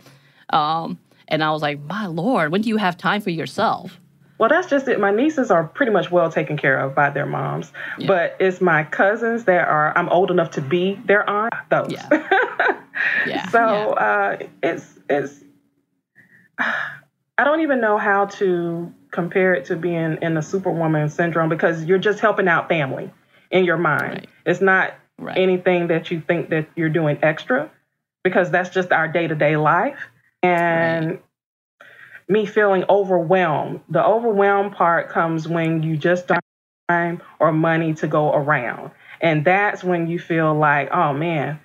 Um, 0.51 0.99
and 1.29 1.43
I 1.43 1.51
was 1.51 1.63
like, 1.63 1.81
my 1.81 2.07
lord, 2.07 2.53
when 2.53 2.63
do 2.63 2.69
you 2.69 2.77
have 2.77 2.97
time 2.97 3.21
for 3.21 3.31
yourself? 3.31 3.99
Well, 4.39 4.49
that's 4.49 4.69
just 4.69 4.89
it. 4.89 4.99
My 4.99 5.13
nieces 5.13 5.51
are 5.53 5.65
pretty 5.65 5.93
much 5.93 6.11
well 6.11 6.31
taken 6.31 6.57
care 6.57 6.79
of 6.79 6.95
by 6.95 7.11
their 7.11 7.27
moms, 7.27 7.73
yeah. 7.97 8.09
but 8.09 8.37
it's 8.41 8.61
my 8.61 8.83
cousins 8.83 9.45
that 9.45 9.69
are. 9.69 9.97
I'm 9.97 10.09
old 10.09 10.33
enough 10.33 10.51
to 10.53 10.61
be 10.61 11.01
their 11.07 11.29
aunt. 11.31 11.55
Those. 11.71 11.93
Yeah. 11.93 12.09
yeah. 13.27 13.49
So 13.51 13.59
yeah. 13.61 13.87
Uh, 13.91 14.39
it's 14.63 14.99
it's. 15.09 15.45
I 16.59 17.45
don't 17.45 17.61
even 17.61 17.81
know 17.81 17.99
how 17.99 18.27
to 18.27 18.93
compare 19.13 19.55
it 19.55 19.67
to 19.67 19.77
being 19.77 20.19
in 20.23 20.35
the 20.35 20.43
superwoman 20.43 21.09
syndrome 21.09 21.49
because 21.49 21.85
you're 21.85 21.99
just 21.99 22.19
helping 22.19 22.49
out 22.49 22.69
family 22.69 23.13
in 23.53 23.65
your 23.65 23.79
mind. 23.79 24.13
Right. 24.13 24.29
It's 24.45 24.61
not 24.61 24.95
right. 25.19 25.39
anything 25.39 25.87
that 25.87 26.11
you 26.11 26.21
think 26.21 26.51
that 26.51 26.69
you're 26.75 26.89
doing 26.89 27.19
extra 27.23 27.71
because 28.25 28.51
that's 28.51 28.71
just 28.71 28.93
our 28.93 29.09
day 29.09 29.27
to 29.27 29.35
day 29.35 29.57
life. 29.57 29.99
And 30.43 31.07
right. 31.07 31.23
me 32.29 32.47
feeling 32.47 32.85
overwhelmed. 32.89 33.81
The 33.89 34.05
overwhelmed 34.05 34.73
part 34.73 35.11
comes 35.11 35.47
when 35.47 35.83
you 35.83 35.97
just 35.97 36.29
don't 36.29 36.37
have 36.37 36.97
time 36.97 37.23
or 37.39 37.53
money 37.53 37.95
to 37.95 38.09
go 38.09 38.33
around. 38.33 38.91
And 39.21 39.45
that's 39.45 39.85
when 39.85 40.09
you 40.09 40.19
feel 40.19 40.55
like, 40.55 40.91
oh 40.93 41.13
man, 41.13 41.61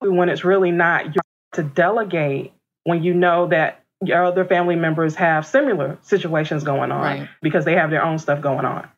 when 0.00 0.28
it's 0.28 0.44
really 0.44 0.70
not 0.70 1.14
your 1.14 1.22
to 1.52 1.62
delegate 1.62 2.52
when 2.84 3.02
you 3.02 3.14
know 3.14 3.48
that 3.48 3.84
your 4.04 4.24
other 4.24 4.44
family 4.44 4.76
members 4.76 5.14
have 5.16 5.46
similar 5.46 5.98
situations 6.02 6.62
going 6.62 6.92
on 6.92 7.00
right. 7.00 7.28
because 7.42 7.64
they 7.64 7.74
have 7.74 7.90
their 7.90 8.04
own 8.04 8.18
stuff 8.18 8.40
going 8.40 8.64
on. 8.64 8.88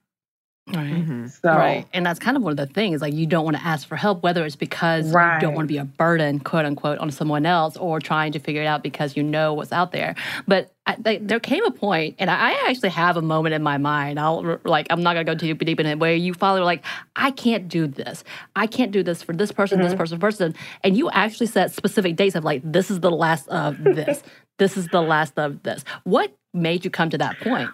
Right. 0.74 0.92
Mm-hmm. 0.92 1.26
So, 1.26 1.48
right. 1.48 1.86
And 1.92 2.06
that's 2.06 2.18
kind 2.18 2.36
of 2.36 2.42
one 2.42 2.52
of 2.52 2.56
the 2.56 2.66
things. 2.66 3.00
Like 3.00 3.14
you 3.14 3.26
don't 3.26 3.44
want 3.44 3.56
to 3.56 3.62
ask 3.62 3.86
for 3.86 3.96
help, 3.96 4.22
whether 4.22 4.44
it's 4.44 4.56
because 4.56 5.12
right. 5.12 5.36
you 5.36 5.40
don't 5.40 5.54
want 5.54 5.68
to 5.68 5.72
be 5.72 5.78
a 5.78 5.84
burden, 5.84 6.40
quote 6.40 6.64
unquote, 6.64 6.98
on 6.98 7.10
someone 7.10 7.46
else, 7.46 7.76
or 7.76 8.00
trying 8.00 8.32
to 8.32 8.38
figure 8.38 8.62
it 8.62 8.66
out 8.66 8.82
because 8.82 9.16
you 9.16 9.22
know 9.22 9.54
what's 9.54 9.72
out 9.72 9.92
there. 9.92 10.14
But 10.46 10.72
I, 10.86 10.96
they, 10.98 11.18
there 11.18 11.40
came 11.40 11.64
a 11.64 11.70
point, 11.70 12.16
and 12.18 12.30
I 12.30 12.52
actually 12.68 12.88
have 12.90 13.16
a 13.16 13.22
moment 13.22 13.54
in 13.54 13.62
my 13.62 13.78
mind. 13.78 14.18
I'll 14.18 14.60
like 14.64 14.86
I'm 14.90 15.02
not 15.02 15.14
gonna 15.14 15.24
go 15.24 15.34
too 15.34 15.54
deep 15.54 15.80
in 15.80 15.86
it, 15.86 15.98
where 15.98 16.14
you 16.14 16.34
follow 16.34 16.64
like 16.64 16.84
I 17.16 17.30
can't 17.30 17.68
do 17.68 17.86
this. 17.86 18.24
I 18.56 18.66
can't 18.66 18.92
do 18.92 19.02
this 19.02 19.22
for 19.22 19.32
this 19.32 19.52
person, 19.52 19.78
mm-hmm. 19.78 19.88
this 19.88 19.96
person, 19.96 20.18
person, 20.18 20.54
and 20.82 20.96
you 20.96 21.10
actually 21.10 21.46
set 21.46 21.72
specific 21.72 22.16
dates 22.16 22.34
of 22.34 22.44
like 22.44 22.62
this 22.64 22.90
is 22.90 23.00
the 23.00 23.10
last 23.10 23.48
of 23.48 23.82
this. 23.82 24.22
this 24.58 24.76
is 24.76 24.88
the 24.88 25.00
last 25.00 25.38
of 25.38 25.62
this. 25.62 25.84
What 26.04 26.36
made 26.52 26.84
you 26.84 26.90
come 26.90 27.10
to 27.10 27.18
that 27.18 27.38
point? 27.40 27.70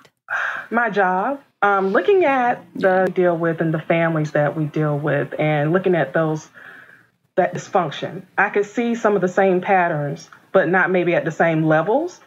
My 0.70 0.90
job 0.90 1.40
um, 1.62 1.88
looking 1.92 2.24
at 2.24 2.64
the 2.74 3.10
deal 3.12 3.36
with 3.36 3.60
and 3.60 3.72
the 3.72 3.80
families 3.80 4.32
that 4.32 4.56
we 4.56 4.64
deal 4.64 4.98
with, 4.98 5.34
and 5.38 5.72
looking 5.72 5.94
at 5.94 6.12
those 6.12 6.48
that 7.36 7.54
dysfunction, 7.54 8.22
I 8.36 8.48
could 8.50 8.66
see 8.66 8.94
some 8.94 9.14
of 9.14 9.20
the 9.20 9.28
same 9.28 9.60
patterns, 9.60 10.30
but 10.52 10.68
not 10.68 10.90
maybe 10.90 11.14
at 11.14 11.24
the 11.24 11.30
same 11.30 11.64
levels. 11.64 12.20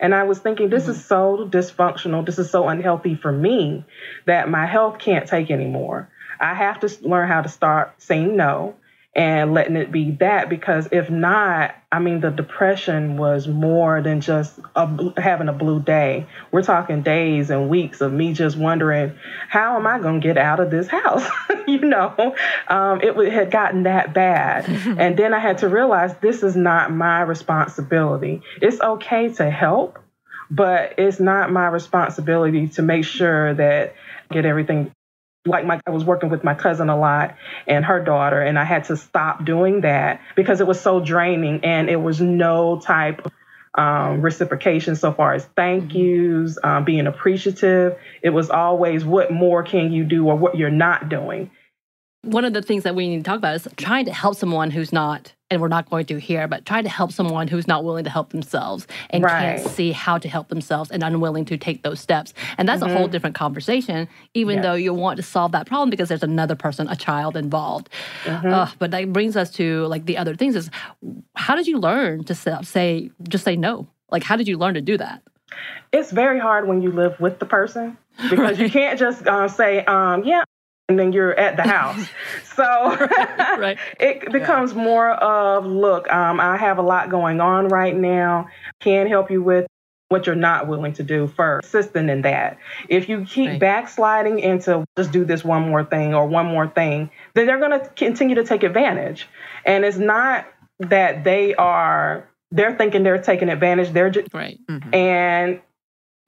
And 0.00 0.14
I 0.14 0.24
was 0.24 0.38
thinking, 0.38 0.68
this 0.68 0.84
mm-hmm. 0.84 0.92
is 0.92 1.04
so 1.04 1.48
dysfunctional, 1.50 2.26
this 2.26 2.38
is 2.38 2.50
so 2.50 2.68
unhealthy 2.68 3.14
for 3.14 3.32
me 3.32 3.84
that 4.26 4.48
my 4.48 4.66
health 4.66 4.98
can't 4.98 5.28
take 5.28 5.50
anymore. 5.50 6.10
I 6.40 6.54
have 6.54 6.80
to 6.80 7.08
learn 7.08 7.28
how 7.28 7.42
to 7.42 7.48
start 7.48 7.94
saying 7.98 8.36
no 8.36 8.74
and 9.16 9.54
letting 9.54 9.76
it 9.76 9.90
be 9.90 10.10
that 10.20 10.50
because 10.50 10.88
if 10.92 11.08
not 11.08 11.74
i 11.90 11.98
mean 11.98 12.20
the 12.20 12.30
depression 12.30 13.16
was 13.16 13.48
more 13.48 14.02
than 14.02 14.20
just 14.20 14.60
a, 14.76 15.20
having 15.20 15.48
a 15.48 15.52
blue 15.52 15.80
day. 15.80 16.26
We're 16.52 16.62
talking 16.62 17.02
days 17.02 17.50
and 17.50 17.70
weeks 17.70 18.02
of 18.02 18.12
me 18.12 18.34
just 18.34 18.56
wondering 18.56 19.18
how 19.48 19.76
am 19.76 19.86
i 19.86 19.98
going 19.98 20.20
to 20.20 20.26
get 20.26 20.36
out 20.36 20.60
of 20.60 20.70
this 20.70 20.86
house? 20.86 21.26
You 21.66 21.80
know 21.80 22.36
um, 22.68 23.00
it 23.02 23.16
had 23.32 23.50
gotten 23.50 23.82
that 23.84 24.14
bad. 24.14 24.68
And 24.98 25.16
then 25.16 25.34
i 25.34 25.40
had 25.40 25.58
to 25.58 25.68
realize 25.68 26.14
this 26.18 26.44
is 26.44 26.54
not 26.54 26.92
my 26.92 27.22
responsibility. 27.22 28.42
It's 28.62 28.80
okay 28.80 29.32
to 29.34 29.50
help 29.50 29.98
but 30.48 30.94
it's 30.96 31.18
not 31.18 31.50
my 31.50 31.66
responsibility 31.66 32.68
to 32.68 32.82
make 32.82 33.04
sure 33.04 33.52
that 33.54 33.94
get 34.30 34.46
everything 34.46 34.92
like 35.46 35.64
my 35.64 35.80
I 35.86 35.90
was 35.90 36.04
working 36.04 36.28
with 36.28 36.44
my 36.44 36.54
cousin 36.54 36.88
a 36.88 36.98
lot 36.98 37.36
and 37.66 37.84
her 37.84 38.02
daughter 38.02 38.40
and 38.40 38.58
I 38.58 38.64
had 38.64 38.84
to 38.84 38.96
stop 38.96 39.44
doing 39.44 39.82
that 39.82 40.20
because 40.34 40.60
it 40.60 40.66
was 40.66 40.80
so 40.80 41.00
draining 41.00 41.64
and 41.64 41.88
it 41.88 41.96
was 41.96 42.20
no 42.20 42.80
type 42.80 43.24
of 43.24 43.32
um, 43.76 44.22
reciprocation 44.22 44.96
so 44.96 45.12
far 45.12 45.34
as 45.34 45.44
thank 45.54 45.84
mm-hmm. 45.84 45.98
yous, 45.98 46.58
um, 46.62 46.84
being 46.84 47.06
appreciative. 47.06 47.98
It 48.22 48.30
was 48.30 48.50
always 48.50 49.04
what 49.04 49.30
more 49.30 49.62
can 49.62 49.92
you 49.92 50.04
do 50.04 50.26
or 50.26 50.36
what 50.36 50.56
you're 50.56 50.70
not 50.70 51.08
doing 51.08 51.50
one 52.26 52.44
of 52.44 52.52
the 52.52 52.62
things 52.62 52.82
that 52.82 52.94
we 52.94 53.08
need 53.08 53.18
to 53.18 53.22
talk 53.22 53.38
about 53.38 53.54
is 53.54 53.68
trying 53.76 54.04
to 54.04 54.12
help 54.12 54.36
someone 54.36 54.70
who's 54.70 54.92
not 54.92 55.32
and 55.48 55.60
we're 55.60 55.68
not 55.68 55.88
going 55.88 56.04
to 56.04 56.18
here 56.18 56.48
but 56.48 56.66
trying 56.66 56.82
to 56.82 56.88
help 56.88 57.12
someone 57.12 57.46
who's 57.46 57.68
not 57.68 57.84
willing 57.84 58.02
to 58.02 58.10
help 58.10 58.30
themselves 58.30 58.86
and 59.10 59.22
right. 59.22 59.58
can't 59.58 59.70
see 59.70 59.92
how 59.92 60.18
to 60.18 60.28
help 60.28 60.48
themselves 60.48 60.90
and 60.90 61.04
unwilling 61.04 61.44
to 61.44 61.56
take 61.56 61.82
those 61.82 62.00
steps 62.00 62.34
and 62.58 62.68
that's 62.68 62.82
mm-hmm. 62.82 62.90
a 62.90 62.94
whole 62.94 63.04
mm-hmm. 63.04 63.12
different 63.12 63.36
conversation 63.36 64.08
even 64.34 64.60
though 64.60 64.74
you 64.74 64.92
want 64.92 65.16
to 65.16 65.22
solve 65.22 65.52
that 65.52 65.66
problem 65.66 65.88
because 65.88 66.08
there's 66.08 66.24
another 66.24 66.56
person 66.56 66.88
a 66.88 66.96
child 66.96 67.36
involved 67.36 67.88
mm-hmm. 68.24 68.48
uh, 68.48 68.68
but 68.80 68.90
that 68.90 69.12
brings 69.12 69.36
us 69.36 69.50
to 69.50 69.86
like 69.86 70.04
the 70.06 70.16
other 70.16 70.34
things 70.34 70.56
is 70.56 70.68
how 71.36 71.54
did 71.54 71.66
you 71.66 71.78
learn 71.78 72.24
to 72.24 72.34
say 72.34 73.10
just 73.28 73.44
say 73.44 73.54
no 73.54 73.86
like 74.10 74.24
how 74.24 74.34
did 74.34 74.48
you 74.48 74.58
learn 74.58 74.74
to 74.74 74.80
do 74.80 74.98
that 74.98 75.22
it's 75.92 76.10
very 76.10 76.40
hard 76.40 76.66
when 76.66 76.82
you 76.82 76.90
live 76.90 77.18
with 77.20 77.38
the 77.38 77.46
person 77.46 77.96
because 78.30 78.38
right. 78.38 78.58
you 78.58 78.68
can't 78.68 78.98
just 78.98 79.24
uh, 79.28 79.46
say 79.46 79.84
um, 79.84 80.24
yeah 80.24 80.42
and 80.88 80.98
then 80.98 81.12
you're 81.12 81.34
at 81.34 81.56
the 81.56 81.62
house. 81.62 82.08
so 82.54 82.64
right. 83.58 83.78
it 83.98 84.30
becomes 84.32 84.72
yeah. 84.72 84.82
more 84.82 85.10
of 85.10 85.66
look, 85.66 86.10
um, 86.12 86.40
I 86.40 86.56
have 86.56 86.78
a 86.78 86.82
lot 86.82 87.10
going 87.10 87.40
on 87.40 87.68
right 87.68 87.96
now. 87.96 88.48
Can 88.80 89.06
help 89.06 89.30
you 89.30 89.42
with 89.42 89.66
what 90.08 90.26
you're 90.26 90.36
not 90.36 90.68
willing 90.68 90.92
to 90.92 91.02
do 91.02 91.26
first, 91.26 91.66
assisting 91.66 92.08
in 92.08 92.22
that. 92.22 92.58
If 92.88 93.08
you 93.08 93.24
keep 93.24 93.50
right. 93.50 93.60
backsliding 93.60 94.38
into 94.38 94.84
just 94.96 95.10
do 95.10 95.24
this 95.24 95.44
one 95.44 95.68
more 95.68 95.84
thing 95.84 96.14
or 96.14 96.26
one 96.26 96.46
more 96.46 96.68
thing, 96.68 97.10
then 97.34 97.46
they're 97.46 97.58
going 97.58 97.80
to 97.80 97.88
continue 97.88 98.36
to 98.36 98.44
take 98.44 98.62
advantage. 98.62 99.28
And 99.64 99.84
it's 99.84 99.98
not 99.98 100.46
that 100.78 101.24
they 101.24 101.54
are 101.56 102.28
they're 102.52 102.76
thinking 102.76 103.02
they're 103.02 103.20
taking 103.20 103.48
advantage. 103.48 103.90
They're 103.90 104.10
just 104.10 104.32
right. 104.32 104.58
Mm-hmm. 104.70 104.94
And 104.94 105.60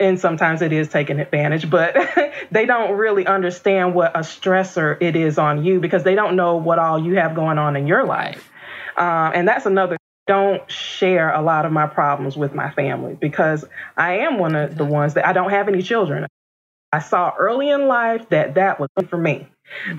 and 0.01 0.19
sometimes 0.19 0.63
it 0.63 0.73
is 0.73 0.89
taken 0.89 1.21
advantage, 1.21 1.69
but 1.69 1.97
they 2.51 2.67
don't 2.67 2.97
really 2.97 3.27
understand 3.27 3.95
what 3.95 4.17
a 4.17 4.21
stressor 4.21 4.97
it 5.01 5.17
is 5.17 5.39
on 5.39 5.65
you 5.65 5.81
because 5.81 6.05
they 6.05 6.15
don't 6.15 6.37
know 6.37 6.57
what 6.57 6.79
all 6.79 6.99
you 6.99 7.17
have 7.17 7.35
going 7.35 7.59
on 7.59 7.77
in 7.77 7.87
your 7.87 8.05
life. 8.05 8.51
Um, 8.97 9.33
and 9.35 9.49
that's 9.49 9.67
another. 9.67 9.97
Don't 10.27 10.71
share 10.71 11.33
a 11.33 11.41
lot 11.41 11.65
of 11.65 11.73
my 11.73 11.87
problems 11.87 12.37
with 12.37 12.55
my 12.55 12.71
family 12.71 13.17
because 13.19 13.65
I 13.97 14.19
am 14.19 14.39
one 14.39 14.55
of 14.55 14.77
the 14.77 14.85
ones 14.85 15.15
that 15.15 15.27
I 15.27 15.33
don't 15.33 15.51
have 15.51 15.69
any 15.69 15.83
children. 15.83 16.27
I 16.93 16.99
saw 17.01 17.33
early 17.39 17.71
in 17.71 17.87
life 17.87 18.29
that 18.29 18.55
that 18.55 18.79
was 18.79 18.89
for 19.09 19.19
me. 19.19 19.49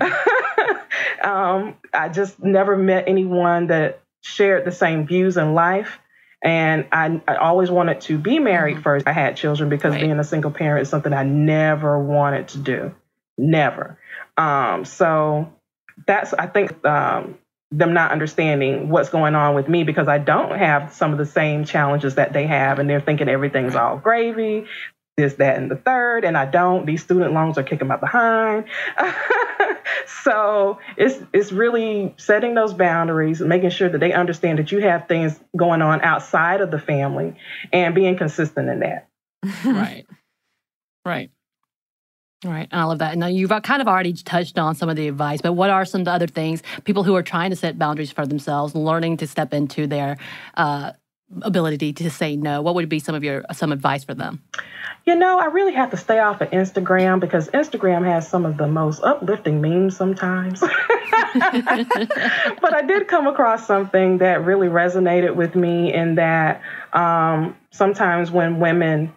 Um, 1.22 1.76
I 1.92 2.08
just 2.08 2.42
never 2.42 2.76
met 2.76 3.04
anyone 3.06 3.66
that 3.68 4.00
shared 4.22 4.64
the 4.64 4.72
same 4.72 5.06
views 5.06 5.36
in 5.36 5.54
life. 5.54 5.98
And 6.42 6.86
I, 6.90 7.20
I 7.28 7.36
always 7.36 7.70
wanted 7.70 8.00
to 8.02 8.18
be 8.18 8.38
married 8.38 8.76
mm-hmm. 8.76 8.82
first. 8.82 9.06
I 9.06 9.12
had 9.12 9.36
children 9.36 9.68
because 9.68 9.92
right. 9.92 10.00
being 10.00 10.18
a 10.18 10.24
single 10.24 10.50
parent 10.50 10.82
is 10.82 10.88
something 10.88 11.12
I 11.12 11.22
never 11.22 11.98
wanted 11.98 12.48
to 12.48 12.58
do. 12.58 12.94
Never. 13.36 13.98
Um, 14.36 14.84
so 14.84 15.52
that's, 16.06 16.32
I 16.32 16.46
think, 16.46 16.84
um, 16.84 17.38
them 17.72 17.92
not 17.92 18.10
understanding 18.10 18.88
what's 18.88 19.10
going 19.10 19.34
on 19.34 19.54
with 19.54 19.68
me 19.68 19.84
because 19.84 20.08
I 20.08 20.18
don't 20.18 20.58
have 20.58 20.92
some 20.92 21.12
of 21.12 21.18
the 21.18 21.26
same 21.26 21.64
challenges 21.64 22.16
that 22.16 22.32
they 22.32 22.46
have. 22.46 22.78
And 22.78 22.88
they're 22.88 23.00
thinking 23.00 23.28
everything's 23.28 23.76
all 23.76 23.96
gravy 23.96 24.66
this, 25.20 25.34
that, 25.34 25.56
and 25.56 25.70
the 25.70 25.76
third, 25.76 26.24
and 26.24 26.36
I 26.36 26.46
don't. 26.46 26.86
These 26.86 27.02
student 27.02 27.32
loans 27.32 27.58
are 27.58 27.62
kicking 27.62 27.88
my 27.88 27.96
behind. 27.96 28.64
so 30.22 30.78
it's 30.96 31.22
it's 31.32 31.52
really 31.52 32.14
setting 32.16 32.54
those 32.54 32.74
boundaries, 32.74 33.40
and 33.40 33.48
making 33.48 33.70
sure 33.70 33.88
that 33.88 33.98
they 33.98 34.12
understand 34.12 34.58
that 34.58 34.72
you 34.72 34.80
have 34.80 35.08
things 35.08 35.38
going 35.56 35.82
on 35.82 36.02
outside 36.02 36.60
of 36.60 36.70
the 36.70 36.78
family, 36.78 37.34
and 37.72 37.94
being 37.94 38.16
consistent 38.16 38.68
in 38.68 38.80
that. 38.80 39.08
right, 39.64 40.06
right. 41.04 41.30
Right. 42.42 42.68
And 42.72 42.80
I 42.80 42.84
love 42.84 43.00
that. 43.00 43.12
And 43.12 43.20
Now, 43.20 43.26
you've 43.26 43.50
kind 43.62 43.82
of 43.82 43.88
already 43.88 44.14
touched 44.14 44.58
on 44.58 44.74
some 44.74 44.88
of 44.88 44.96
the 44.96 45.08
advice, 45.08 45.42
but 45.42 45.52
what 45.52 45.68
are 45.68 45.84
some 45.84 46.00
of 46.00 46.04
the 46.06 46.12
other 46.12 46.26
things 46.26 46.62
people 46.84 47.04
who 47.04 47.14
are 47.14 47.22
trying 47.22 47.50
to 47.50 47.56
set 47.56 47.78
boundaries 47.78 48.10
for 48.10 48.24
themselves, 48.24 48.74
learning 48.74 49.18
to 49.18 49.26
step 49.26 49.52
into 49.52 49.86
their 49.86 50.16
uh, 50.56 50.92
ability 51.42 51.92
to 51.94 52.10
say 52.10 52.36
no? 52.36 52.62
What 52.62 52.74
would 52.74 52.88
be 52.88 52.98
some 52.98 53.14
of 53.14 53.24
your 53.24 53.44
some 53.52 53.72
advice 53.72 54.04
for 54.04 54.14
them? 54.14 54.42
You 55.06 55.14
know, 55.14 55.38
I 55.38 55.46
really 55.46 55.72
have 55.74 55.90
to 55.90 55.96
stay 55.96 56.18
off 56.18 56.40
of 56.40 56.50
Instagram 56.50 57.20
because 57.20 57.48
Instagram 57.48 58.04
has 58.04 58.28
some 58.28 58.44
of 58.44 58.56
the 58.56 58.66
most 58.66 59.02
uplifting 59.02 59.60
memes 59.60 59.96
sometimes. 59.96 60.60
but 60.60 60.74
I 62.74 62.82
did 62.86 63.08
come 63.08 63.26
across 63.26 63.66
something 63.66 64.18
that 64.18 64.44
really 64.44 64.68
resonated 64.68 65.34
with 65.34 65.54
me 65.54 65.92
in 65.92 66.16
that 66.16 66.60
um, 66.92 67.56
sometimes 67.70 68.30
when 68.30 68.60
women 68.60 69.12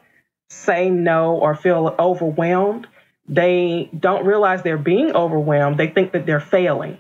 say 0.50 0.90
no 0.90 1.36
or 1.36 1.56
feel 1.56 1.96
overwhelmed, 2.00 2.88
they 3.28 3.90
don't 3.98 4.26
realize 4.26 4.62
they're 4.64 4.78
being 4.78 5.16
overwhelmed. 5.16 5.78
They 5.78 5.88
think 5.88 6.14
that 6.14 6.26
they're 6.26 6.40
failing. 6.40 6.98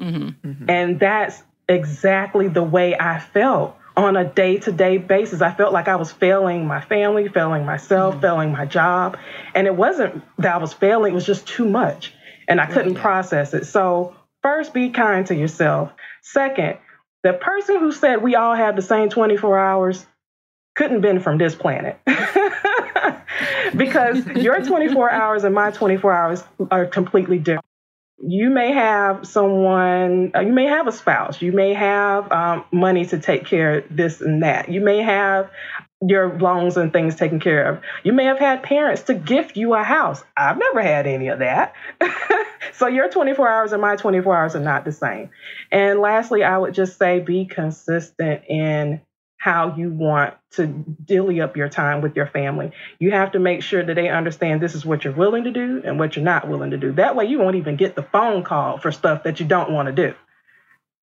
Mm-hmm. 0.00 0.48
Mm-hmm. 0.48 0.70
And 0.70 1.00
that's 1.00 1.42
exactly 1.68 2.48
the 2.48 2.62
way 2.62 2.96
I 2.98 3.18
felt 3.18 3.76
on 3.96 4.16
a 4.16 4.24
day 4.24 4.58
to 4.58 4.72
day 4.72 4.98
basis. 4.98 5.40
I 5.40 5.52
felt 5.52 5.72
like 5.72 5.88
I 5.88 5.96
was 5.96 6.10
failing 6.10 6.66
my 6.66 6.80
family, 6.80 7.28
failing 7.28 7.64
myself, 7.64 8.14
mm-hmm. 8.14 8.22
failing 8.22 8.52
my 8.52 8.66
job. 8.66 9.16
And 9.54 9.66
it 9.66 9.74
wasn't 9.74 10.22
that 10.38 10.54
I 10.54 10.58
was 10.58 10.72
failing, 10.72 11.12
it 11.12 11.14
was 11.14 11.26
just 11.26 11.46
too 11.46 11.68
much. 11.68 12.12
And 12.48 12.60
I 12.60 12.66
couldn't 12.66 12.96
process 12.96 13.54
it. 13.54 13.66
So, 13.66 14.14
first, 14.42 14.74
be 14.74 14.90
kind 14.90 15.26
to 15.26 15.34
yourself. 15.34 15.92
Second, 16.22 16.76
the 17.22 17.32
person 17.32 17.78
who 17.78 17.90
said 17.90 18.22
we 18.22 18.34
all 18.34 18.54
have 18.54 18.76
the 18.76 18.82
same 18.82 19.08
24 19.08 19.58
hours 19.58 20.06
couldn't 20.76 21.00
been 21.00 21.20
from 21.20 21.38
this 21.38 21.54
planet. 21.54 21.98
because 23.76 24.26
your 24.26 24.60
24 24.62 25.10
hours 25.10 25.44
and 25.44 25.54
my 25.54 25.70
24 25.70 26.12
hours 26.12 26.44
are 26.70 26.84
completely 26.84 27.38
different. 27.38 27.64
You 28.18 28.48
may 28.48 28.72
have 28.72 29.26
someone, 29.26 30.32
uh, 30.34 30.40
you 30.40 30.52
may 30.52 30.66
have 30.66 30.86
a 30.86 30.92
spouse, 30.92 31.42
you 31.42 31.52
may 31.52 31.74
have 31.74 32.30
um, 32.30 32.64
money 32.72 33.04
to 33.06 33.18
take 33.18 33.44
care 33.44 33.78
of 33.78 33.84
this 33.90 34.20
and 34.20 34.42
that. 34.42 34.68
You 34.70 34.80
may 34.80 34.98
have 35.02 35.50
your 36.00 36.38
loans 36.38 36.76
and 36.76 36.92
things 36.92 37.16
taken 37.16 37.40
care 37.40 37.66
of. 37.66 37.82
You 38.02 38.12
may 38.12 38.24
have 38.24 38.38
had 38.38 38.62
parents 38.62 39.02
to 39.04 39.14
gift 39.14 39.56
you 39.56 39.74
a 39.74 39.82
house. 39.82 40.22
I've 40.36 40.58
never 40.58 40.82
had 40.82 41.06
any 41.06 41.28
of 41.28 41.38
that. 41.40 41.74
so 42.72 42.86
your 42.86 43.08
24 43.08 43.48
hours 43.48 43.72
and 43.72 43.80
my 43.80 43.96
24 43.96 44.36
hours 44.36 44.54
are 44.54 44.60
not 44.60 44.84
the 44.84 44.92
same. 44.92 45.30
And 45.72 46.00
lastly, 46.00 46.44
I 46.44 46.58
would 46.58 46.74
just 46.74 46.98
say 46.98 47.20
be 47.20 47.46
consistent 47.46 48.44
in 48.48 49.00
how 49.44 49.74
you 49.76 49.90
want 49.90 50.32
to 50.52 50.66
dilly 50.66 51.38
up 51.42 51.54
your 51.54 51.68
time 51.68 52.00
with 52.00 52.16
your 52.16 52.26
family. 52.26 52.72
You 52.98 53.10
have 53.10 53.32
to 53.32 53.38
make 53.38 53.62
sure 53.62 53.84
that 53.84 53.92
they 53.92 54.08
understand 54.08 54.62
this 54.62 54.74
is 54.74 54.86
what 54.86 55.04
you're 55.04 55.12
willing 55.12 55.44
to 55.44 55.50
do 55.50 55.82
and 55.84 55.98
what 55.98 56.16
you're 56.16 56.24
not 56.24 56.48
willing 56.48 56.70
to 56.70 56.78
do. 56.78 56.92
That 56.92 57.14
way, 57.14 57.26
you 57.26 57.38
won't 57.38 57.56
even 57.56 57.76
get 57.76 57.94
the 57.94 58.04
phone 58.04 58.42
call 58.42 58.78
for 58.78 58.90
stuff 58.90 59.24
that 59.24 59.40
you 59.40 59.44
don't 59.44 59.70
want 59.70 59.84
to 59.88 59.92
do. 59.92 60.14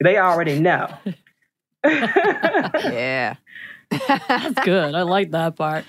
They 0.03 0.19
already 0.19 0.59
know. 0.59 0.89
yeah. 1.83 3.33
that's 3.89 4.63
good. 4.63 4.93
I 4.93 5.01
like 5.01 5.31
that 5.31 5.55
part. 5.55 5.85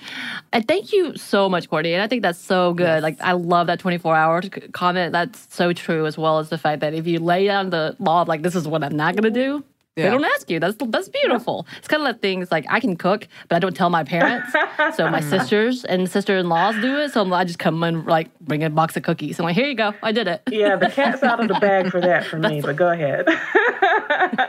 And 0.51 0.67
thank 0.67 0.93
you 0.93 1.15
so 1.17 1.47
much, 1.47 1.69
Courtney. 1.69 1.93
And 1.93 2.01
I 2.01 2.07
think 2.07 2.23
that's 2.23 2.39
so 2.39 2.73
good. 2.73 2.85
Yes. 2.85 3.03
Like, 3.03 3.21
I 3.21 3.33
love 3.33 3.67
that 3.67 3.77
24 3.77 4.15
hour 4.15 4.41
comment. 4.71 5.11
That's 5.11 5.45
so 5.53 5.73
true, 5.73 6.07
as 6.07 6.17
well 6.17 6.39
as 6.39 6.49
the 6.49 6.57
fact 6.57 6.81
that 6.81 6.95
if 6.95 7.05
you 7.05 7.19
lay 7.19 7.45
down 7.45 7.69
the 7.69 7.95
law 7.99 8.23
of, 8.23 8.27
like, 8.27 8.41
this 8.41 8.55
is 8.55 8.67
what 8.67 8.83
I'm 8.83 8.97
not 8.97 9.15
going 9.15 9.31
to 9.31 9.39
do, 9.39 9.63
yeah. 9.97 10.05
They 10.05 10.09
don't 10.11 10.23
ask 10.23 10.49
you. 10.49 10.59
That's 10.61 10.77
that's 10.87 11.09
beautiful. 11.09 11.67
It's 11.77 11.87
kind 11.89 12.01
of 12.01 12.05
like 12.05 12.21
things 12.21 12.49
like 12.49 12.65
I 12.69 12.79
can 12.79 12.95
cook, 12.95 13.27
but 13.49 13.57
I 13.57 13.59
don't 13.59 13.75
tell 13.75 13.89
my 13.89 14.05
parents. 14.05 14.53
so 14.95 15.09
my 15.09 15.19
sisters 15.19 15.83
and 15.83 16.09
sister 16.09 16.37
in 16.37 16.47
laws 16.47 16.75
do 16.75 16.97
it. 16.99 17.11
So 17.11 17.31
I 17.33 17.43
just 17.43 17.59
come 17.59 17.83
and 17.83 18.05
like 18.05 18.27
bring 18.39 18.63
a 18.63 18.69
box 18.69 18.95
of 18.95 19.03
cookies. 19.03 19.37
I'm 19.37 19.43
like, 19.43 19.55
here 19.55 19.67
you 19.67 19.75
go, 19.75 19.93
I 20.01 20.13
did 20.13 20.29
it. 20.29 20.43
Yeah, 20.49 20.77
the 20.77 20.87
cat's 20.87 21.23
out 21.23 21.41
of 21.41 21.49
the 21.49 21.55
bag 21.55 21.91
for 21.91 21.99
that 21.99 22.25
for 22.25 22.39
me. 22.39 22.61
But 22.61 22.77
go 22.77 22.89
ahead. 22.89 23.27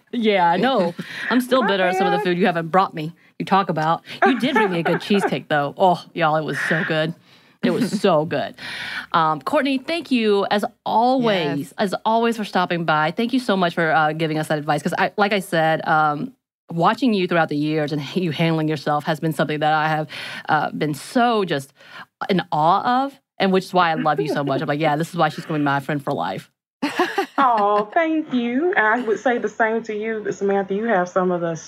yeah, 0.13 0.49
I 0.49 0.57
know. 0.59 0.95
I'm 1.29 1.41
still 1.41 1.65
bitter 1.67 1.85
at 1.85 1.97
some 1.97 2.07
of 2.07 2.13
the 2.13 2.25
food 2.25 2.39
you 2.39 2.47
haven't 2.47 2.69
brought 2.69 2.95
me. 2.95 3.13
You 3.41 3.45
talk 3.45 3.69
about. 3.69 4.05
You 4.25 4.39
did 4.39 4.55
bring 4.55 4.71
me 4.71 4.79
a 4.79 4.83
good 4.85 5.01
cheesecake 5.01 5.49
though. 5.49 5.75
Oh, 5.77 6.05
y'all, 6.15 6.37
it 6.37 6.45
was 6.45 6.61
so 6.69 6.85
good. 6.85 7.17
It 7.63 7.71
was 7.71 8.01
so 8.01 8.25
good. 8.25 8.55
Um, 9.13 9.41
Courtney, 9.41 9.79
thank 9.79 10.11
you 10.11 10.47
as 10.51 10.65
always, 10.85 11.59
yes. 11.59 11.75
as 11.79 11.95
always 12.05 12.37
for 12.37 12.45
stopping 12.45 12.85
by. 12.85 13.11
Thank 13.11 13.33
you 13.33 13.41
so 13.41 13.57
much 13.57 13.75
for 13.75 13.91
uh, 13.91 14.13
giving 14.13 14.39
us 14.39 14.49
that 14.49 14.59
advice. 14.59 14.83
Because, 14.83 14.95
I, 14.99 15.13
like 15.17 15.33
I 15.33 15.41
said, 15.41 15.87
um, 15.87 16.35
watching 16.71 17.15
you 17.15 17.29
throughout 17.29 17.49
the 17.49 17.57
years 17.57 17.93
and 17.93 18.17
you 18.17 18.31
handling 18.31 18.69
yourself 18.69 19.05
has 19.05 19.21
been 19.21 19.33
something 19.33 19.61
that 19.61 19.73
I 19.73 19.89
have 19.89 20.09
uh, 20.49 20.71
been 20.71 20.95
so 20.95 21.45
just 21.45 21.73
in 22.29 22.43
awe 22.51 23.05
of, 23.05 23.21
and 23.39 23.53
which 23.53 23.65
is 23.65 23.75
why 23.75 23.91
I 23.91 23.95
love 23.95 24.21
you 24.21 24.29
so 24.29 24.45
much. 24.45 24.61
I'm 24.61 24.69
like, 24.69 24.81
yeah, 24.81 24.97
this 24.97 25.11
is 25.11 25.17
why 25.17 25.29
she's 25.29 25.45
going 25.45 25.61
to 25.61 25.63
be 25.63 25.65
my 25.65 25.81
friend 25.81 26.03
for 26.03 26.13
life. 26.13 26.51
oh, 27.39 27.89
thank 27.93 28.33
you. 28.33 28.75
I 28.75 29.01
would 29.01 29.19
say 29.19 29.39
the 29.39 29.49
same 29.49 29.83
to 29.85 29.97
you, 29.97 30.31
Samantha. 30.33 30.75
You 30.75 30.85
have 30.85 31.09
some 31.09 31.31
of 31.31 31.41
the, 31.41 31.61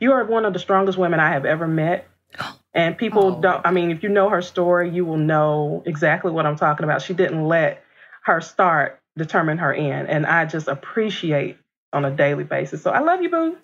you 0.00 0.12
are 0.12 0.24
one 0.24 0.44
of 0.44 0.52
the 0.52 0.58
strongest 0.58 0.98
women 0.98 1.20
I 1.20 1.30
have 1.30 1.44
ever 1.44 1.66
met. 1.66 2.06
And 2.72 2.96
people 2.96 3.36
oh. 3.36 3.40
don't, 3.40 3.66
I 3.66 3.70
mean, 3.72 3.90
if 3.90 4.02
you 4.02 4.08
know 4.08 4.28
her 4.28 4.42
story, 4.42 4.90
you 4.90 5.04
will 5.04 5.16
know 5.16 5.82
exactly 5.86 6.30
what 6.30 6.46
I'm 6.46 6.56
talking 6.56 6.84
about. 6.84 7.02
She 7.02 7.14
didn't 7.14 7.44
let 7.46 7.82
her 8.24 8.40
start 8.40 9.00
determine 9.16 9.58
her 9.58 9.72
end. 9.74 10.08
And 10.08 10.24
I 10.26 10.44
just 10.44 10.68
appreciate 10.68 11.58
on 11.92 12.04
a 12.04 12.10
daily 12.10 12.44
basis. 12.44 12.82
So 12.82 12.90
I 12.90 13.00
love 13.00 13.22
you, 13.22 13.30
boo. 13.30 13.56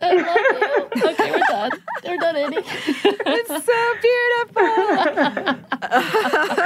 I 0.00 0.14
love 0.14 0.26
you. 0.96 1.10
okay, 1.10 1.30
we're 1.30 1.38
done. 1.48 1.70
We're 2.04 2.16
done, 2.18 2.36
Annie. 2.36 2.56
it's 2.66 3.48
so 3.48 3.94
beautiful. 4.02 4.66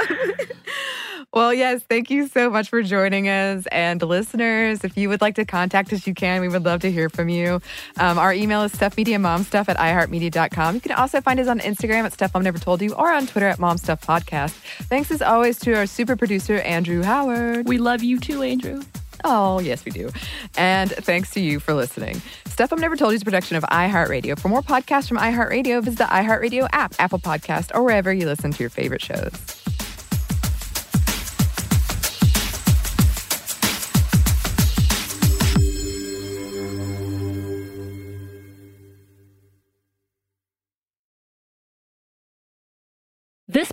Well, 1.51 1.57
yes, 1.57 1.83
thank 1.83 2.09
you 2.09 2.29
so 2.29 2.49
much 2.49 2.69
for 2.69 2.81
joining 2.81 3.27
us. 3.27 3.67
And 3.73 4.01
listeners, 4.01 4.85
if 4.85 4.95
you 4.95 5.09
would 5.09 5.19
like 5.19 5.35
to 5.35 5.43
contact 5.43 5.91
us, 5.91 6.07
you 6.07 6.13
can. 6.13 6.39
We 6.39 6.47
would 6.47 6.63
love 6.63 6.79
to 6.79 6.89
hear 6.89 7.09
from 7.09 7.27
you. 7.27 7.59
Um, 7.97 8.17
our 8.17 8.31
email 8.31 8.61
is 8.61 8.71
stuffmediamomstuff 8.71 9.67
at 9.67 9.75
iheartmedia.com. 9.75 10.75
You 10.75 10.79
can 10.79 10.93
also 10.93 11.19
find 11.19 11.41
us 11.41 11.49
on 11.49 11.59
Instagram 11.59 12.05
at 12.05 12.13
Stuff 12.13 12.33
Mom 12.33 12.43
Never 12.43 12.57
Told 12.57 12.81
You 12.81 12.93
or 12.93 13.11
on 13.11 13.27
Twitter 13.27 13.49
at 13.49 13.59
Mom 13.59 13.77
Stuff 13.77 13.99
Podcast. 13.99 14.51
Thanks 14.83 15.11
as 15.11 15.21
always 15.21 15.59
to 15.59 15.73
our 15.73 15.87
super 15.87 16.15
producer, 16.15 16.59
Andrew 16.59 17.03
Howard. 17.03 17.67
We 17.67 17.79
love 17.79 18.01
you 18.01 18.17
too, 18.17 18.43
Andrew. 18.43 18.81
Oh, 19.25 19.59
yes, 19.59 19.83
we 19.83 19.91
do. 19.91 20.09
And 20.55 20.89
thanks 20.89 21.31
to 21.31 21.41
you 21.41 21.59
for 21.59 21.73
listening. 21.73 22.21
Stuff 22.45 22.71
I've 22.71 22.79
Never 22.79 22.95
Told 22.95 23.11
You 23.11 23.17
is 23.17 23.23
a 23.23 23.25
production 23.25 23.57
of 23.57 23.63
iHeartRadio. 23.63 24.39
For 24.39 24.47
more 24.47 24.61
podcasts 24.61 25.09
from 25.09 25.17
iHeartRadio, 25.17 25.83
visit 25.83 25.97
the 25.97 26.05
iHeartRadio 26.05 26.69
app, 26.71 26.95
Apple 26.97 27.19
Podcast, 27.19 27.71
or 27.75 27.83
wherever 27.83 28.13
you 28.13 28.25
listen 28.25 28.51
to 28.53 28.63
your 28.63 28.69
favorite 28.69 29.01
shows. 29.01 29.33